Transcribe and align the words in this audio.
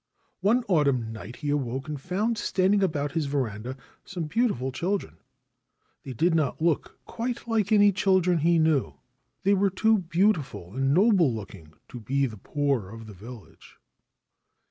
One 0.39 0.63
autumn 0.67 1.11
night 1.13 1.35
he 1.35 1.51
awoke 1.51 1.87
and 1.87 2.01
found 2.01 2.35
standing 2.39 2.81
about 2.81 3.11
his 3.11 3.27
veranda 3.27 3.77
some 4.03 4.23
beautiful 4.23 4.71
children. 4.71 5.17
They 6.03 6.13
did 6.13 6.33
not 6.33 6.59
look 6.59 6.97
quite 7.05 7.47
like 7.47 7.71
any 7.71 7.91
children 7.91 8.39
he 8.39 8.57
knew. 8.57 8.95
They 9.43 9.53
were 9.53 9.69
too 9.69 9.99
beautiful 9.99 10.73
and 10.75 10.91
noble 10.91 11.31
looking 11.31 11.73
to 11.89 11.99
belong 11.99 12.23
to 12.23 12.29
the 12.29 12.37
poor 12.37 12.89
of 12.89 13.05
the 13.05 13.13
village. 13.13 13.77